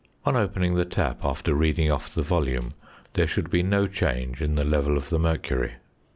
[0.25, 2.71] On opening the tap after reading off the volume,
[3.13, 5.73] there should be no change in the level of the mercury.